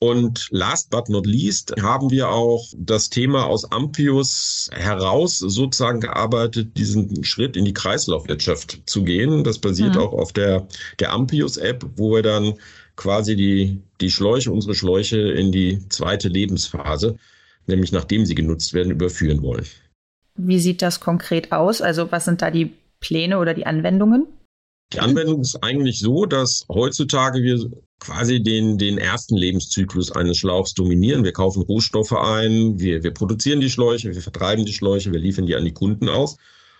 Und 0.00 0.48
last 0.50 0.90
but 0.90 1.08
not 1.08 1.24
least 1.24 1.72
haben 1.80 2.10
wir 2.10 2.28
auch 2.28 2.66
das 2.76 3.08
Thema 3.08 3.46
aus 3.46 3.64
Ampius 3.72 4.68
heraus 4.72 5.38
sozusagen 5.38 6.00
gearbeitet, 6.00 6.76
diesen 6.76 7.24
Schritt 7.24 7.56
in 7.56 7.64
die 7.64 7.72
Kreislaufwirtschaft 7.72 8.82
zu 8.84 9.02
gehen. 9.02 9.44
Das 9.44 9.58
basiert 9.58 9.94
mhm. 9.94 10.00
auch 10.02 10.12
auf 10.12 10.34
der, 10.34 10.68
der 10.98 11.12
Ampius-App, 11.12 11.86
wo 11.96 12.12
wir 12.12 12.22
dann 12.22 12.54
quasi 12.96 13.34
die, 13.34 13.80
die 14.00 14.10
Schläuche, 14.10 14.52
unsere 14.52 14.74
Schläuche 14.74 15.18
in 15.18 15.52
die 15.52 15.88
zweite 15.88 16.28
Lebensphase, 16.28 17.16
nämlich 17.66 17.90
nachdem 17.90 18.26
sie 18.26 18.34
genutzt 18.34 18.74
werden, 18.74 18.92
überführen 18.92 19.42
wollen. 19.42 19.64
Wie 20.36 20.58
sieht 20.58 20.82
das 20.82 21.00
konkret 21.00 21.52
aus? 21.52 21.80
Also 21.80 22.10
was 22.10 22.24
sind 22.24 22.42
da 22.42 22.50
die 22.50 22.72
Pläne 23.00 23.38
oder 23.38 23.54
die 23.54 23.66
Anwendungen? 23.66 24.26
Die 24.92 25.00
Anwendung 25.00 25.40
ist 25.40 25.62
eigentlich 25.62 25.98
so, 25.98 26.26
dass 26.26 26.66
heutzutage 26.68 27.42
wir 27.42 27.70
quasi 28.00 28.42
den, 28.42 28.78
den 28.78 28.98
ersten 28.98 29.36
Lebenszyklus 29.36 30.12
eines 30.12 30.38
Schlauchs 30.38 30.74
dominieren. 30.74 31.24
Wir 31.24 31.32
kaufen 31.32 31.62
Rohstoffe 31.62 32.12
ein, 32.12 32.78
wir, 32.78 33.02
wir 33.02 33.12
produzieren 33.12 33.60
die 33.60 33.70
Schläuche, 33.70 34.14
wir 34.14 34.22
vertreiben 34.22 34.64
die 34.64 34.72
Schläuche, 34.72 35.12
wir 35.12 35.18
liefern 35.18 35.46
die 35.46 35.56
an 35.56 35.64
die 35.64 35.72
Kunden 35.72 36.08
aus 36.08 36.36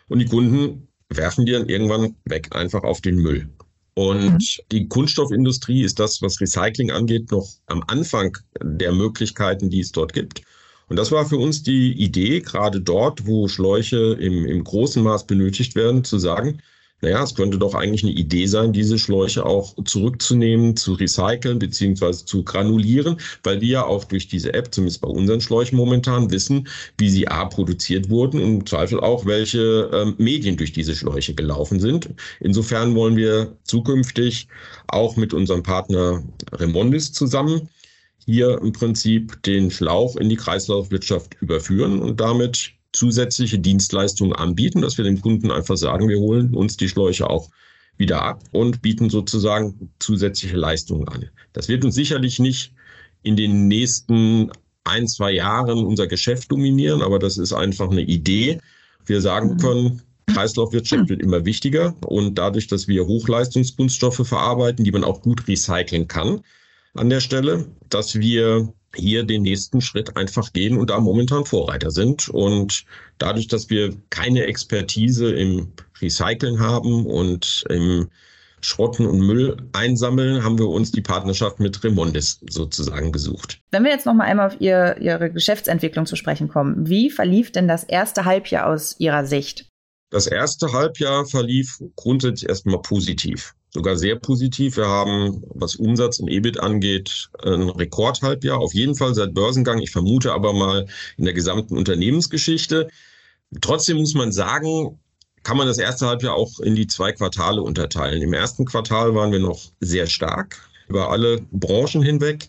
und 0.09 0.19
die 0.19 0.27
Kunden 0.27 0.89
werfen 1.09 1.47
die 1.47 1.53
dann 1.53 1.69
irgendwann 1.69 2.17
weg, 2.25 2.55
einfach 2.55 2.83
auf 2.83 3.01
den 3.01 3.17
Müll. 3.17 3.49
Und 3.95 4.33
mhm. 4.33 4.39
die 4.73 4.89
Kunststoffindustrie 4.89 5.83
ist 5.83 5.99
das, 5.99 6.21
was 6.21 6.41
Recycling 6.41 6.91
angeht, 6.91 7.31
noch 7.31 7.49
am 7.67 7.83
Anfang 7.87 8.37
der 8.61 8.93
Möglichkeiten, 8.93 9.71
die 9.71 9.81
es 9.81 9.93
dort 9.93 10.12
gibt. 10.12 10.43
Und 10.88 10.96
das 10.96 11.10
war 11.12 11.26
für 11.26 11.38
uns 11.38 11.62
die 11.62 11.92
Idee, 11.92 12.40
gerade 12.40 12.81
dort, 12.81 13.26
wo 13.26 13.48
Schläuche 13.48 14.16
im, 14.20 14.44
im 14.46 14.64
großen 14.64 15.02
Maß 15.02 15.26
benötigt 15.26 15.75
werden, 15.75 16.04
zu 16.04 16.19
sagen, 16.19 16.60
naja, 17.04 17.22
es 17.22 17.34
könnte 17.34 17.58
doch 17.58 17.75
eigentlich 17.75 18.02
eine 18.02 18.12
Idee 18.12 18.46
sein, 18.46 18.72
diese 18.72 18.98
Schläuche 18.98 19.44
auch 19.44 19.75
zurückzunehmen, 19.84 20.75
zu 20.75 20.94
recyceln 20.94 21.58
beziehungsweise 21.58 22.25
zu 22.25 22.42
granulieren, 22.44 23.19
weil 23.42 23.60
wir 23.60 23.69
ja 23.69 23.84
auch 23.84 24.04
durch 24.04 24.26
diese 24.26 24.54
App, 24.54 24.72
zumindest 24.72 25.02
bei 25.02 25.08
unseren 25.08 25.42
Schläuchen 25.42 25.76
momentan, 25.76 26.31
wissen, 26.31 26.66
wie 26.96 27.10
sie 27.10 27.28
A 27.28 27.44
produziert 27.44 28.08
wurden 28.08 28.40
und 28.40 28.54
im 28.60 28.66
Zweifel 28.66 29.00
auch, 29.00 29.26
welche 29.26 29.90
ähm, 29.92 30.14
Medien 30.16 30.56
durch 30.56 30.72
diese 30.72 30.96
Schläuche 30.96 31.34
gelaufen 31.34 31.78
sind. 31.78 32.08
Insofern 32.40 32.94
wollen 32.94 33.16
wir 33.16 33.54
zukünftig 33.64 34.48
auch 34.88 35.16
mit 35.16 35.34
unserem 35.34 35.62
Partner 35.62 36.22
Remondis 36.52 37.12
zusammen 37.12 37.69
hier 38.25 38.59
im 38.61 38.73
Prinzip 38.73 39.43
den 39.43 39.71
Schlauch 39.71 40.17
in 40.17 40.29
die 40.29 40.37
Kreislaufwirtschaft 40.37 41.37
überführen 41.41 42.01
und 42.01 42.21
damit 42.21 42.73
zusätzliche 42.93 43.59
Dienstleistungen 43.59 44.35
anbieten, 44.35 44.81
dass 44.81 44.97
wir 44.97 45.05
dem 45.05 45.21
Kunden 45.21 45.51
einfach 45.51 45.77
sagen, 45.77 46.09
wir 46.09 46.19
holen 46.19 46.55
uns 46.55 46.77
die 46.77 46.89
Schläuche 46.89 47.29
auch 47.29 47.51
wieder 47.97 48.23
ab 48.23 48.43
und 48.53 48.83
bieten 48.83 49.11
sozusagen 49.11 49.91
zusätzliche 49.99 50.56
Leistungen 50.56 51.09
an. 51.09 51.29
Das 51.53 51.69
wird 51.69 51.85
uns 51.85 51.94
sicherlich 51.94 52.39
nicht 52.39 52.73
in 53.23 53.37
den 53.37 53.69
nächsten 53.69 54.51
ein, 54.85 55.09
zwei 55.09 55.33
Jahren 55.33 55.85
unser 55.85 56.06
Geschäft 56.06 56.51
dominieren, 56.53 57.03
aber 57.03 57.19
das 57.19 57.39
ist 57.39 57.53
einfach 57.53 57.91
eine 57.91 58.03
Idee. 58.03 58.59
Wir 59.06 59.21
sagen 59.21 59.56
können, 59.59 60.03
Kreislaufwirtschaft 60.27 61.09
wird 61.09 61.23
immer 61.23 61.44
wichtiger 61.44 61.94
und 62.06 62.37
dadurch, 62.37 62.67
dass 62.67 62.89
wir 62.89 63.06
Hochleistungskunststoffe 63.06 64.27
verarbeiten, 64.27 64.85
die 64.85 64.93
man 64.93 65.05
auch 65.05 65.23
gut 65.23 65.47
recyceln 65.49 66.09
kann, 66.09 66.41
an 66.94 67.10
der 67.10 67.20
Stelle, 67.20 67.67
dass 67.89 68.15
wir 68.15 68.72
hier 68.94 69.24
den 69.24 69.43
nächsten 69.43 69.81
Schritt 69.81 70.17
einfach 70.17 70.53
gehen 70.53 70.79
und 70.79 70.91
da 70.91 71.01
momentan 71.01 71.44
Vorreiter 71.44 71.91
sind. 71.91 72.29
Und 72.29 72.84
dadurch, 73.19 73.48
dass 73.48 73.70
wir 73.70 73.94
keine 74.10 74.44
Expertise 74.44 75.32
im 75.34 75.72
Recyceln 76.01 76.60
haben 76.60 77.06
und 77.06 77.65
im 77.69 78.08
Schrotten 78.60 79.06
und 79.06 79.20
Müll 79.20 79.56
einsammeln, 79.72 80.43
haben 80.43 80.58
wir 80.58 80.69
uns 80.69 80.91
die 80.91 81.03
Partnerschaft 81.03 81.60
mit 81.60 81.84
Remondis 81.84 82.41
sozusagen 82.48 83.13
gesucht. 83.13 83.60
Wenn 83.70 83.84
wir 83.84 83.91
jetzt 83.91 84.06
noch 84.06 84.15
mal 84.15 84.24
einmal 84.24 84.46
auf 84.46 84.60
Ihr, 84.60 84.96
Ihre 85.01 85.31
Geschäftsentwicklung 85.31 86.06
zu 86.06 86.17
sprechen 86.17 86.48
kommen, 86.48 86.89
wie 86.89 87.10
verlief 87.10 87.53
denn 87.53 87.69
das 87.69 87.84
erste 87.84 88.24
Halbjahr 88.24 88.67
aus 88.67 88.96
Ihrer 88.98 89.27
Sicht? 89.27 89.69
Das 90.10 90.27
erste 90.27 90.72
Halbjahr 90.72 91.27
verlief 91.27 91.79
grundsätzlich 91.96 92.48
erstmal 92.48 92.81
positiv 92.81 93.55
sogar 93.74 93.96
sehr 93.96 94.16
positiv. 94.16 94.76
Wir 94.76 94.86
haben, 94.86 95.43
was 95.48 95.74
Umsatz 95.76 96.20
und 96.20 96.28
EBIT 96.28 96.60
angeht, 96.60 97.28
ein 97.43 97.69
Rekordhalbjahr. 97.69 98.58
Auf 98.58 98.72
jeden 98.72 98.94
Fall 98.94 99.14
seit 99.14 99.34
Börsengang. 99.34 99.81
Ich 99.81 99.90
vermute 99.90 100.32
aber 100.32 100.52
mal 100.52 100.86
in 101.16 101.24
der 101.24 101.34
gesamten 101.34 101.76
Unternehmensgeschichte. 101.76 102.88
Trotzdem 103.60 103.98
muss 103.98 104.14
man 104.14 104.32
sagen, 104.32 104.98
kann 105.43 105.56
man 105.56 105.66
das 105.66 105.78
erste 105.78 106.06
Halbjahr 106.06 106.34
auch 106.34 106.60
in 106.60 106.74
die 106.74 106.86
zwei 106.86 107.12
Quartale 107.12 107.62
unterteilen. 107.62 108.22
Im 108.22 108.32
ersten 108.32 108.64
Quartal 108.64 109.14
waren 109.14 109.32
wir 109.32 109.40
noch 109.40 109.60
sehr 109.81 110.06
stark 110.06 110.56
über 110.88 111.10
alle 111.10 111.43
Branchen 111.50 112.02
hinweg, 112.02 112.48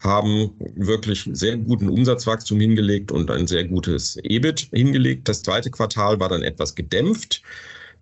haben 0.00 0.52
wirklich 0.74 1.28
sehr 1.32 1.56
guten 1.56 1.88
Umsatzwachstum 1.88 2.60
hingelegt 2.60 3.12
und 3.12 3.30
ein 3.30 3.46
sehr 3.46 3.64
gutes 3.64 4.18
EBIT 4.22 4.68
hingelegt. 4.72 5.28
Das 5.28 5.42
zweite 5.42 5.70
Quartal 5.70 6.20
war 6.20 6.28
dann 6.28 6.42
etwas 6.42 6.74
gedämpft, 6.74 7.42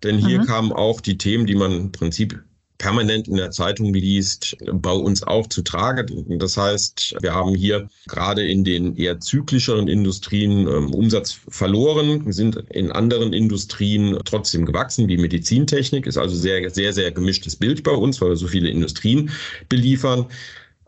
denn 0.03 0.17
hier 0.17 0.39
mhm. 0.39 0.45
kamen 0.45 0.71
auch 0.73 0.99
die 0.99 1.17
Themen, 1.17 1.45
die 1.45 1.55
man 1.55 1.71
im 1.71 1.91
Prinzip 1.91 2.43
permanent 2.83 3.29
in 3.29 3.37
der 3.37 3.51
Zeitung 3.51 3.93
liest, 3.93 4.57
bei 4.73 4.91
uns 4.91 5.23
auch 5.23 5.47
zu 5.47 5.61
Trage. 5.61 6.05
Das 6.37 6.57
heißt, 6.57 7.15
wir 7.21 7.33
haben 7.33 7.55
hier 7.55 7.87
gerade 8.09 8.45
in 8.45 8.65
den 8.65 8.97
eher 8.97 9.21
zyklischeren 9.21 9.87
Industrien 9.87 10.67
ähm, 10.67 10.93
Umsatz 10.93 11.39
verloren, 11.47 12.29
sind 12.33 12.57
in 12.71 12.91
anderen 12.91 13.31
Industrien 13.31 14.19
trotzdem 14.25 14.65
gewachsen, 14.65 15.07
wie 15.07 15.15
Medizintechnik, 15.15 16.05
ist 16.05 16.17
also 16.17 16.35
sehr, 16.35 16.69
sehr, 16.71 16.91
sehr 16.91 17.11
gemischtes 17.11 17.55
Bild 17.55 17.83
bei 17.83 17.93
uns, 17.93 18.19
weil 18.19 18.31
wir 18.31 18.35
so 18.35 18.47
viele 18.47 18.69
Industrien 18.69 19.31
beliefern. 19.69 20.25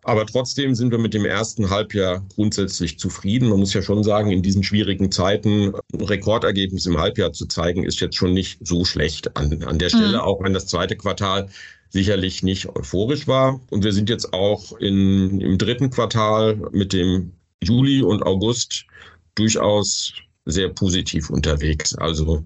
Aber 0.06 0.28
trotzdem 0.28 0.76
sind 0.76 0.92
wir 0.92 1.00
mit 1.00 1.16
dem 1.16 1.26
ersten 1.26 1.72
Halbjahr 1.72 2.24
grundsätzlich 2.36 3.00
zufrieden. 3.00 3.50
Man 3.50 3.60
muss 3.60 3.74
ja 3.74 3.82
schon 3.82 4.04
sagen, 4.04 4.30
in 4.30 4.44
diesen 4.44 4.62
schwierigen 4.62 5.12
Zeiten 5.12 5.74
ein 5.94 6.02
Rekordergebnis 6.02 6.86
im 6.86 7.00
Halbjahr 7.00 7.34
zu 7.34 7.48
zeigen, 7.48 7.84
ist 7.84 8.00
jetzt 8.02 8.16
schon 8.16 8.32
nicht 8.32 8.60
so 8.62 8.86
schlecht 8.86 9.36
an, 9.36 9.64
an 9.64 9.80
der 9.80 9.90
Stelle, 9.90 10.18
mhm. 10.18 10.24
auch 10.24 10.44
wenn 10.44 10.54
das 10.54 10.68
zweite 10.68 10.96
Quartal 10.96 11.50
sicherlich 11.90 12.44
nicht 12.44 12.68
euphorisch 12.68 13.26
war. 13.28 13.60
Und 13.72 13.84
wir 13.84 13.94
sind 13.94 14.08
jetzt 14.12 14.32
auch 14.32 14.78
in, 14.78 15.42
im 15.42 15.58
dritten 15.58 15.90
Quartal 15.90 16.56
mit 16.72 16.94
dem 16.94 17.32
Juli 17.64 18.04
und 18.04 18.22
August 18.22 18.86
durchaus 19.34 20.14
sehr 20.46 20.70
positiv 20.70 21.32
unterwegs. 21.32 21.96
Also 21.96 22.44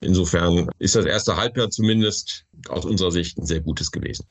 insofern 0.00 0.68
ist 0.80 0.96
das 0.96 1.04
erste 1.04 1.36
Halbjahr 1.36 1.70
zumindest 1.70 2.44
aus 2.68 2.84
unserer 2.84 3.12
Sicht 3.12 3.38
ein 3.38 3.46
sehr 3.46 3.60
gutes 3.60 3.92
gewesen. 3.92 4.26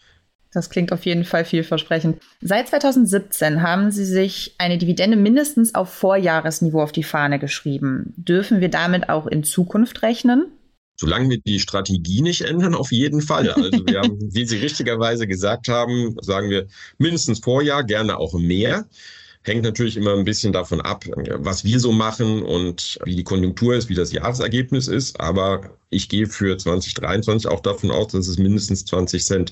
Das 0.54 0.70
klingt 0.70 0.92
auf 0.92 1.06
jeden 1.06 1.24
Fall 1.24 1.46
vielversprechend. 1.46 2.22
Seit 2.42 2.68
2017 2.68 3.62
haben 3.62 3.90
Sie 3.92 4.04
sich 4.04 4.56
eine 4.58 4.78
Dividende 4.78 5.16
mindestens 5.16 5.76
auf 5.76 5.94
Vorjahresniveau 5.94 6.82
auf 6.82 6.92
die 6.92 7.04
Fahne 7.04 7.40
geschrieben. 7.40 8.14
Dürfen 8.18 8.60
wir 8.60 8.70
damit 8.70 9.08
auch 9.08 9.28
in 9.28 9.44
Zukunft 9.44 10.02
rechnen? 10.04 10.48
Solange 10.98 11.30
wir 11.30 11.40
die 11.40 11.60
Strategie 11.60 12.22
nicht 12.22 12.42
ändern, 12.42 12.76
auf 12.76 12.92
jeden 12.92 13.22
Fall. 13.22 13.50
Also 13.50 13.86
wir 13.88 14.02
haben, 14.02 14.20
wie 14.34 14.46
Sie 14.46 14.58
richtigerweise 14.58 15.26
gesagt 15.26 15.68
haben, 15.68 16.16
sagen 16.22 16.50
wir 16.50 16.68
mindestens 16.98 17.40
Vorjahr, 17.40 17.84
gerne 17.84 18.18
auch 18.18 18.34
mehr. 18.34 18.86
Hängt 19.44 19.64
natürlich 19.64 19.98
immer 19.98 20.14
ein 20.14 20.24
bisschen 20.24 20.54
davon 20.54 20.82
ab, 20.82 21.04
was 21.38 21.64
wir 21.64 21.80
so 21.80 21.92
machen 21.92 22.44
und 22.44 23.00
wie 23.06 23.16
die 23.16 23.24
Konjunktur 23.24 23.74
ist, 23.74 23.90
wie 23.90 23.96
das 23.96 24.12
Jahresergebnis 24.12 24.88
ist. 24.88 25.20
Aber 25.20 25.78
ich 25.90 26.10
gehe 26.10 26.28
für 26.28 26.58
2023 26.58 27.50
auch 27.50 27.60
davon 27.62 27.90
aus, 27.90 28.12
dass 28.12 28.28
es 28.28 28.38
mindestens 28.38 28.86
20 28.86 29.26
Cent 29.26 29.52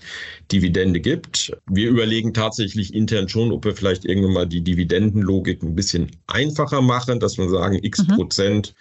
Dividende 0.51 0.99
gibt. 0.99 1.57
Wir 1.65 1.89
überlegen 1.89 2.35
tatsächlich 2.35 2.93
intern 2.93 3.27
schon, 3.29 3.51
ob 3.51 3.65
wir 3.65 3.75
vielleicht 3.75 4.05
irgendwann 4.05 4.33
mal 4.33 4.47
die 4.47 4.61
Dividendenlogik 4.61 5.63
ein 5.63 5.75
bisschen 5.75 6.11
einfacher 6.27 6.81
machen, 6.83 7.19
dass 7.19 7.39
wir 7.39 7.49
sagen, 7.49 7.79
x 7.81 8.03
mhm. 8.07 8.15
Prozent 8.15 8.75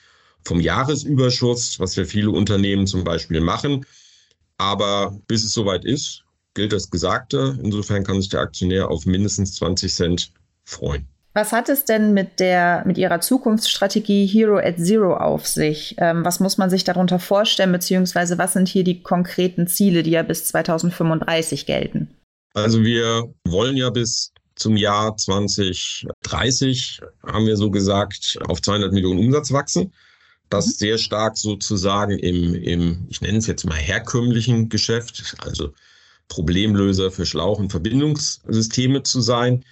vom 0.44 0.60
Jahresüberschuss, 0.60 1.80
was 1.80 1.96
ja 1.96 2.04
viele 2.04 2.30
Unternehmen 2.30 2.86
zum 2.86 3.04
Beispiel 3.04 3.40
machen. 3.40 3.86
Aber 4.58 5.18
bis 5.26 5.42
es 5.42 5.52
soweit 5.52 5.86
ist, 5.86 6.24
gilt 6.52 6.72
das 6.72 6.90
Gesagte. 6.90 7.58
Insofern 7.62 8.04
kann 8.04 8.20
sich 8.20 8.30
der 8.30 8.40
Aktionär 8.40 8.90
auf 8.90 9.06
mindestens 9.06 9.54
20 9.54 9.94
Cent 9.94 10.32
freuen. 10.68 11.06
Was 11.34 11.52
hat 11.52 11.68
es 11.68 11.84
denn 11.84 12.14
mit 12.14 12.40
der, 12.40 12.82
mit 12.84 12.98
Ihrer 12.98 13.20
Zukunftsstrategie 13.20 14.26
Hero 14.26 14.58
at 14.58 14.78
Zero 14.78 15.16
auf 15.16 15.46
sich? 15.46 15.94
Ähm, 15.98 16.24
was 16.24 16.40
muss 16.40 16.58
man 16.58 16.68
sich 16.68 16.84
darunter 16.84 17.18
vorstellen, 17.18 17.70
beziehungsweise 17.70 18.38
was 18.38 18.54
sind 18.54 18.66
hier 18.68 18.82
die 18.82 19.02
konkreten 19.02 19.68
Ziele, 19.68 20.02
die 20.02 20.10
ja 20.10 20.22
bis 20.22 20.46
2035 20.46 21.66
gelten? 21.66 22.08
Also 22.54 22.82
wir 22.82 23.32
wollen 23.44 23.76
ja 23.76 23.90
bis 23.90 24.32
zum 24.56 24.76
Jahr 24.76 25.16
2030, 25.16 27.00
haben 27.24 27.46
wir 27.46 27.56
so 27.56 27.70
gesagt, 27.70 28.38
auf 28.48 28.60
200 28.60 28.92
Millionen 28.92 29.20
Umsatz 29.20 29.52
wachsen 29.52 29.92
das 30.50 30.66
mhm. 30.66 30.70
sehr 30.72 30.98
stark 30.98 31.36
sozusagen 31.36 32.18
im, 32.18 32.54
im, 32.54 33.06
ich 33.08 33.20
nenne 33.20 33.38
es 33.38 33.46
jetzt 33.46 33.64
mal 33.64 33.76
herkömmlichen 33.76 34.68
Geschäft, 34.68 35.36
also 35.40 35.72
Problemlöser 36.28 37.10
für 37.10 37.26
Schlauch- 37.26 37.58
und 37.58 37.70
Verbindungssysteme 37.70 39.02
zu 39.02 39.20
sein. 39.20 39.64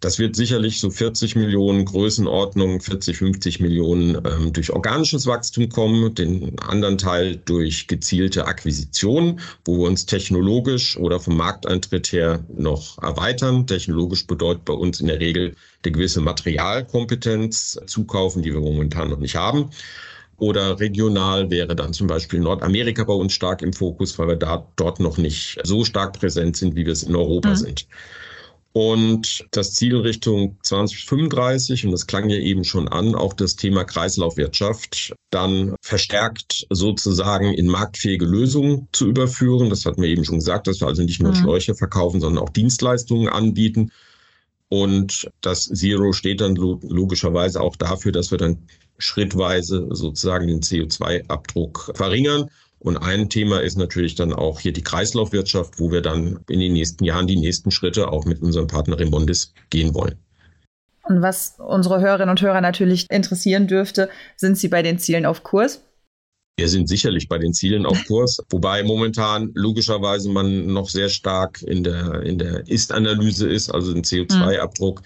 Das 0.00 0.20
wird 0.20 0.36
sicherlich 0.36 0.78
so 0.78 0.90
40 0.90 1.34
Millionen 1.34 1.84
Größenordnung, 1.84 2.80
40, 2.80 3.16
50 3.16 3.58
Millionen 3.58 4.14
ähm, 4.24 4.52
durch 4.52 4.70
organisches 4.70 5.26
Wachstum 5.26 5.68
kommen, 5.70 6.14
den 6.14 6.56
anderen 6.60 6.98
Teil 6.98 7.40
durch 7.44 7.88
gezielte 7.88 8.46
Akquisitionen, 8.46 9.40
wo 9.64 9.78
wir 9.78 9.88
uns 9.88 10.06
technologisch 10.06 10.96
oder 10.98 11.18
vom 11.18 11.36
Markteintritt 11.36 12.12
her 12.12 12.44
noch 12.56 13.02
erweitern. 13.02 13.66
Technologisch 13.66 14.24
bedeutet 14.24 14.64
bei 14.64 14.74
uns 14.74 15.00
in 15.00 15.08
der 15.08 15.18
Regel 15.18 15.56
eine 15.84 15.92
gewisse 15.92 16.20
Materialkompetenz 16.20 17.80
zukaufen, 17.86 18.42
die 18.42 18.52
wir 18.52 18.60
momentan 18.60 19.10
noch 19.10 19.18
nicht 19.18 19.34
haben. 19.34 19.70
Oder 20.36 20.78
regional 20.78 21.50
wäre 21.50 21.74
dann 21.74 21.92
zum 21.92 22.06
Beispiel 22.06 22.38
Nordamerika 22.38 23.02
bei 23.02 23.14
uns 23.14 23.32
stark 23.32 23.62
im 23.62 23.72
Fokus, 23.72 24.16
weil 24.20 24.28
wir 24.28 24.36
da 24.36 24.68
dort 24.76 25.00
noch 25.00 25.18
nicht 25.18 25.58
so 25.64 25.84
stark 25.84 26.20
präsent 26.20 26.56
sind, 26.56 26.76
wie 26.76 26.86
wir 26.86 26.92
es 26.92 27.02
in 27.02 27.16
Europa 27.16 27.50
mhm. 27.50 27.56
sind. 27.56 27.86
Und 28.72 29.46
das 29.50 29.72
Ziel 29.74 29.96
Richtung 29.96 30.58
2035, 30.62 31.86
und 31.86 31.92
das 31.92 32.06
klang 32.06 32.28
ja 32.28 32.36
eben 32.36 32.64
schon 32.64 32.86
an, 32.86 33.14
auch 33.14 33.32
das 33.32 33.56
Thema 33.56 33.84
Kreislaufwirtschaft 33.84 35.14
dann 35.30 35.74
verstärkt 35.80 36.66
sozusagen 36.70 37.52
in 37.54 37.66
marktfähige 37.66 38.26
Lösungen 38.26 38.88
zu 38.92 39.08
überführen. 39.08 39.70
Das 39.70 39.84
hatten 39.84 40.02
wir 40.02 40.08
eben 40.08 40.24
schon 40.24 40.36
gesagt, 40.36 40.66
dass 40.66 40.80
wir 40.80 40.86
also 40.86 41.02
nicht 41.02 41.22
nur 41.22 41.32
mhm. 41.32 41.36
Schläuche 41.36 41.74
verkaufen, 41.74 42.20
sondern 42.20 42.44
auch 42.44 42.50
Dienstleistungen 42.50 43.28
anbieten. 43.28 43.90
Und 44.68 45.30
das 45.40 45.64
Zero 45.64 46.12
steht 46.12 46.42
dann 46.42 46.54
logischerweise 46.54 47.60
auch 47.60 47.76
dafür, 47.76 48.12
dass 48.12 48.30
wir 48.30 48.38
dann 48.38 48.58
schrittweise 48.98 49.86
sozusagen 49.90 50.46
den 50.46 50.60
CO2-Abdruck 50.60 51.92
verringern. 51.94 52.50
Und 52.80 52.96
ein 52.98 53.28
Thema 53.28 53.60
ist 53.60 53.76
natürlich 53.76 54.14
dann 54.14 54.32
auch 54.32 54.60
hier 54.60 54.72
die 54.72 54.82
Kreislaufwirtschaft, 54.82 55.78
wo 55.80 55.90
wir 55.90 56.00
dann 56.00 56.40
in 56.48 56.60
den 56.60 56.72
nächsten 56.72 57.04
Jahren 57.04 57.26
die 57.26 57.36
nächsten 57.36 57.70
Schritte 57.70 58.12
auch 58.12 58.24
mit 58.24 58.40
unserem 58.40 58.68
Partner 58.68 58.98
Remondis 58.98 59.52
gehen 59.70 59.94
wollen. 59.94 60.16
Und 61.02 61.22
was 61.22 61.54
unsere 61.58 62.00
Hörerinnen 62.00 62.28
und 62.28 62.42
Hörer 62.42 62.60
natürlich 62.60 63.10
interessieren 63.10 63.66
dürfte, 63.66 64.10
sind 64.36 64.58
Sie 64.58 64.68
bei 64.68 64.82
den 64.82 64.98
Zielen 64.98 65.26
auf 65.26 65.42
Kurs? 65.42 65.82
Wir 66.58 66.68
sind 66.68 66.88
sicherlich 66.88 67.28
bei 67.28 67.38
den 67.38 67.54
Zielen 67.54 67.86
auf 67.86 68.04
Kurs, 68.06 68.38
wobei 68.50 68.82
momentan 68.82 69.50
logischerweise 69.54 70.28
man 70.28 70.66
noch 70.66 70.88
sehr 70.88 71.08
stark 71.08 71.62
in 71.62 71.82
der, 71.82 72.22
in 72.22 72.38
der 72.38 72.68
Ist-Analyse 72.68 73.48
ist, 73.48 73.70
also 73.70 73.94
den 73.94 74.02
CO2-Abdruck. 74.02 74.98
Ähm, 74.98 75.04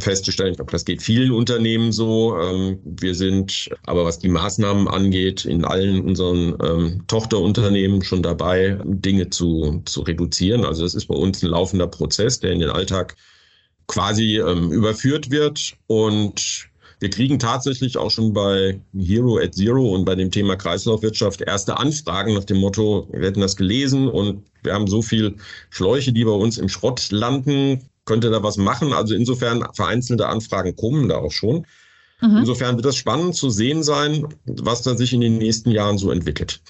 festzustellen. 0.00 0.50
Ich 0.50 0.56
glaube, 0.56 0.72
das 0.72 0.84
geht 0.84 1.02
vielen 1.02 1.30
Unternehmen 1.30 1.92
so. 1.92 2.36
Ähm, 2.38 2.80
wir 2.84 3.14
sind 3.14 3.70
aber, 3.86 4.04
was 4.04 4.18
die 4.18 4.28
Maßnahmen 4.28 4.88
angeht, 4.88 5.44
in 5.44 5.64
allen 5.64 6.00
unseren 6.00 6.56
ähm, 6.64 7.04
Tochterunternehmen 7.06 8.02
schon 8.02 8.22
dabei, 8.22 8.78
Dinge 8.84 9.30
zu, 9.30 9.82
zu 9.84 10.02
reduzieren. 10.02 10.64
Also 10.64 10.82
das 10.82 10.94
ist 10.94 11.06
bei 11.06 11.14
uns 11.14 11.42
ein 11.42 11.50
laufender 11.50 11.86
Prozess, 11.86 12.40
der 12.40 12.52
in 12.52 12.60
den 12.60 12.70
Alltag 12.70 13.16
quasi 13.86 14.36
überführt 14.36 15.30
wird. 15.30 15.74
Und 15.86 16.68
wir 17.00 17.10
kriegen 17.10 17.38
tatsächlich 17.38 17.96
auch 17.96 18.10
schon 18.10 18.32
bei 18.32 18.80
Hero 18.96 19.38
at 19.38 19.54
Zero 19.54 19.94
und 19.94 20.04
bei 20.04 20.14
dem 20.14 20.30
Thema 20.30 20.56
Kreislaufwirtschaft 20.56 21.40
erste 21.40 21.78
Anfragen 21.78 22.34
nach 22.34 22.44
dem 22.44 22.58
Motto, 22.58 23.08
wir 23.12 23.26
hätten 23.26 23.40
das 23.40 23.56
gelesen 23.56 24.08
und 24.08 24.42
wir 24.62 24.74
haben 24.74 24.88
so 24.88 25.02
viel 25.02 25.36
Schläuche, 25.70 26.12
die 26.12 26.24
bei 26.24 26.32
uns 26.32 26.58
im 26.58 26.68
Schrott 26.68 27.10
landen 27.10 27.88
könnte 28.08 28.30
da 28.30 28.42
was 28.42 28.56
machen. 28.56 28.92
Also 28.92 29.14
insofern 29.14 29.64
vereinzelte 29.74 30.26
Anfragen 30.26 30.74
kommen 30.74 31.08
da 31.08 31.18
auch 31.18 31.30
schon. 31.30 31.66
Mhm. 32.20 32.38
Insofern 32.38 32.74
wird 32.76 32.86
das 32.86 32.96
spannend 32.96 33.36
zu 33.36 33.50
sehen 33.50 33.84
sein, 33.84 34.26
was 34.46 34.82
da 34.82 34.96
sich 34.96 35.12
in 35.12 35.20
den 35.20 35.38
nächsten 35.38 35.70
Jahren 35.70 35.98
so 35.98 36.10
entwickelt. 36.10 36.60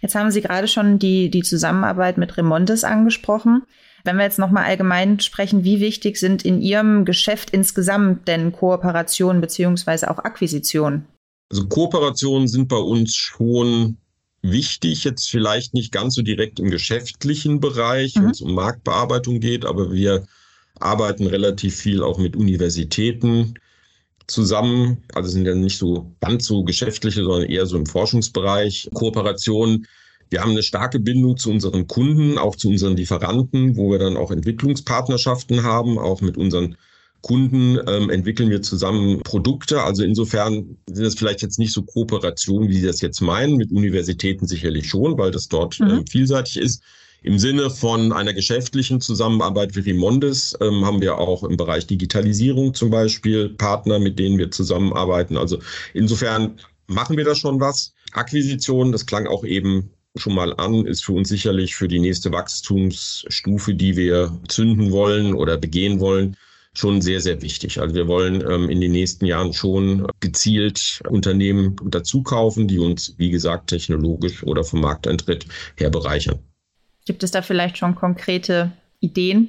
Jetzt 0.00 0.14
haben 0.14 0.30
Sie 0.30 0.40
gerade 0.40 0.66
schon 0.66 0.98
die, 0.98 1.30
die 1.30 1.42
Zusammenarbeit 1.42 2.18
mit 2.18 2.36
Remontes 2.36 2.84
angesprochen. 2.84 3.62
Wenn 4.02 4.16
wir 4.16 4.24
jetzt 4.24 4.38
nochmal 4.38 4.64
allgemein 4.64 5.20
sprechen, 5.20 5.62
wie 5.62 5.80
wichtig 5.80 6.16
sind 6.16 6.44
in 6.44 6.60
Ihrem 6.60 7.04
Geschäft 7.04 7.50
insgesamt 7.50 8.26
denn 8.26 8.50
Kooperationen 8.52 9.40
beziehungsweise 9.40 10.10
auch 10.10 10.18
Akquisitionen? 10.18 11.06
Also 11.50 11.66
Kooperationen 11.66 12.48
sind 12.48 12.68
bei 12.68 12.78
uns 12.78 13.14
schon 13.14 13.98
wichtig, 14.42 15.04
jetzt 15.04 15.28
vielleicht 15.28 15.74
nicht 15.74 15.92
ganz 15.92 16.14
so 16.14 16.22
direkt 16.22 16.58
im 16.60 16.70
geschäftlichen 16.70 17.60
Bereich, 17.60 18.16
mhm. 18.16 18.22
wenn 18.22 18.30
es 18.30 18.40
um 18.40 18.54
Marktbearbeitung 18.54 19.40
geht, 19.40 19.66
aber 19.66 19.92
wir 19.92 20.26
arbeiten 20.78 21.26
relativ 21.26 21.76
viel 21.76 22.02
auch 22.02 22.18
mit 22.18 22.36
Universitäten 22.36 23.54
zusammen. 24.26 24.98
Also 25.14 25.30
sind 25.30 25.46
ja 25.46 25.54
nicht 25.54 25.78
so 25.78 26.14
ganz 26.20 26.46
so 26.46 26.64
geschäftliche, 26.64 27.24
sondern 27.24 27.50
eher 27.50 27.66
so 27.66 27.76
im 27.76 27.86
Forschungsbereich 27.86 28.88
Kooperationen. 28.94 29.86
Wir 30.30 30.42
haben 30.42 30.52
eine 30.52 30.62
starke 30.62 31.00
Bindung 31.00 31.36
zu 31.36 31.50
unseren 31.50 31.88
Kunden, 31.88 32.38
auch 32.38 32.54
zu 32.54 32.68
unseren 32.68 32.96
Lieferanten, 32.96 33.76
wo 33.76 33.90
wir 33.90 33.98
dann 33.98 34.16
auch 34.16 34.30
Entwicklungspartnerschaften 34.30 35.64
haben, 35.64 35.98
auch 35.98 36.20
mit 36.20 36.36
unseren 36.36 36.76
Kunden 37.22 37.78
ähm, 37.86 38.08
entwickeln 38.08 38.48
wir 38.48 38.62
zusammen 38.62 39.20
Produkte. 39.22 39.82
Also 39.82 40.04
insofern 40.04 40.78
sind 40.86 41.04
das 41.04 41.16
vielleicht 41.16 41.42
jetzt 41.42 41.58
nicht 41.58 41.72
so 41.72 41.82
Kooperationen, 41.82 42.68
wie 42.68 42.78
Sie 42.78 42.86
das 42.86 43.00
jetzt 43.00 43.20
meinen, 43.20 43.56
mit 43.56 43.72
Universitäten 43.72 44.46
sicherlich 44.46 44.88
schon, 44.88 45.18
weil 45.18 45.30
das 45.30 45.48
dort 45.48 45.78
mhm. 45.80 45.90
ähm, 45.90 46.06
vielseitig 46.06 46.56
ist. 46.58 46.82
Im 47.22 47.38
Sinne 47.38 47.68
von 47.68 48.12
einer 48.12 48.32
geschäftlichen 48.32 49.00
Zusammenarbeit 49.00 49.76
wie 49.76 49.80
Rimondes 49.80 50.56
ähm, 50.60 50.84
haben 50.86 51.02
wir 51.02 51.18
auch 51.18 51.44
im 51.44 51.56
Bereich 51.56 51.86
Digitalisierung 51.86 52.72
zum 52.72 52.90
Beispiel 52.90 53.50
Partner, 53.50 53.98
mit 53.98 54.18
denen 54.18 54.38
wir 54.38 54.50
zusammenarbeiten. 54.50 55.36
Also 55.36 55.58
insofern 55.92 56.58
machen 56.86 57.16
wir 57.18 57.24
da 57.24 57.34
schon 57.34 57.60
was. 57.60 57.92
Akquisition, 58.12 58.90
das 58.90 59.04
klang 59.04 59.26
auch 59.26 59.44
eben 59.44 59.90
schon 60.16 60.34
mal 60.34 60.54
an, 60.54 60.86
ist 60.86 61.04
für 61.04 61.12
uns 61.12 61.28
sicherlich 61.28 61.76
für 61.76 61.88
die 61.88 62.00
nächste 62.00 62.32
Wachstumsstufe, 62.32 63.74
die 63.74 63.96
wir 63.96 64.40
zünden 64.48 64.90
wollen 64.90 65.34
oder 65.34 65.56
begehen 65.58 66.00
wollen, 66.00 66.36
schon 66.72 67.02
sehr, 67.02 67.20
sehr 67.20 67.42
wichtig. 67.42 67.80
Also 67.80 67.94
wir 67.94 68.08
wollen 68.08 68.42
ähm, 68.48 68.70
in 68.70 68.80
den 68.80 68.92
nächsten 68.92 69.26
Jahren 69.26 69.52
schon 69.52 70.06
gezielt 70.20 71.02
Unternehmen 71.08 71.76
dazukaufen, 71.84 72.66
die 72.66 72.78
uns, 72.78 73.14
wie 73.18 73.30
gesagt, 73.30 73.68
technologisch 73.68 74.42
oder 74.42 74.64
vom 74.64 74.80
Markteintritt 74.80 75.46
her 75.76 75.90
bereichern. 75.90 76.38
Gibt 77.10 77.24
es 77.24 77.32
da 77.32 77.42
vielleicht 77.42 77.76
schon 77.76 77.96
konkrete 77.96 78.70
Ideen? 79.00 79.48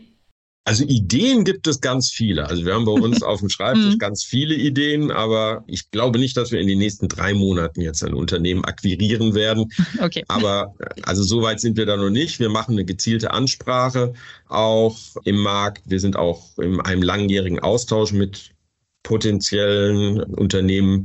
Also 0.65 0.83
Ideen 0.83 1.43
gibt 1.43 1.67
es 1.67 1.79
ganz 1.79 2.09
viele. 2.09 2.47
Also 2.47 2.65
wir 2.65 2.73
haben 2.73 2.85
bei 2.85 2.91
uns 2.91 3.21
auf 3.21 3.41
dem 3.41 3.49
Schreibtisch 3.49 3.93
mhm. 3.93 3.99
ganz 3.99 4.23
viele 4.23 4.55
Ideen, 4.55 5.11
aber 5.11 5.63
ich 5.67 5.91
glaube 5.91 6.17
nicht, 6.17 6.35
dass 6.37 6.51
wir 6.51 6.59
in 6.59 6.65
den 6.65 6.79
nächsten 6.79 7.07
drei 7.07 7.35
Monaten 7.35 7.81
jetzt 7.81 8.03
ein 8.03 8.15
Unternehmen 8.15 8.65
akquirieren 8.65 9.35
werden. 9.35 9.71
Okay. 10.01 10.23
Aber 10.27 10.73
also 11.03 11.21
so 11.21 11.43
weit 11.43 11.59
sind 11.59 11.77
wir 11.77 11.85
da 11.85 11.97
noch 11.97 12.09
nicht. 12.09 12.39
Wir 12.39 12.49
machen 12.49 12.71
eine 12.71 12.85
gezielte 12.85 13.29
Ansprache 13.29 14.13
auch 14.47 14.97
im 15.23 15.37
Markt. 15.37 15.83
Wir 15.85 15.99
sind 15.99 16.15
auch 16.15 16.57
in 16.57 16.81
einem 16.81 17.03
langjährigen 17.03 17.59
Austausch 17.59 18.11
mit 18.11 18.49
potenziellen 19.03 20.23
Unternehmen, 20.23 21.03